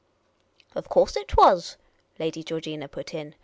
"Of 0.75 0.89
course 0.89 1.15
it 1.15 1.37
was," 1.37 1.77
Lady 2.17 2.41
Georgina 2.41 2.87
put 2.87 3.13
in. 3.13 3.35